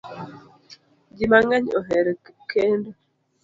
Ji 1.15 1.25
mang'eny 1.31 1.69
ohero 1.79 2.11
kendo 2.51 2.89